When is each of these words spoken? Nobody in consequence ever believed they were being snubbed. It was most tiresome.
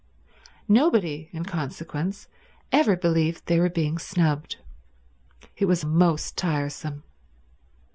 Nobody 0.67 1.29
in 1.31 1.43
consequence 1.45 2.27
ever 2.71 2.95
believed 2.97 3.45
they 3.45 3.59
were 3.59 3.69
being 3.69 3.99
snubbed. 3.99 4.57
It 5.55 5.65
was 5.65 5.85
most 5.85 6.35
tiresome. 6.35 7.03